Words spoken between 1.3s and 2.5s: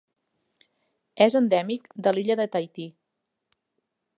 endèmic de l'illa de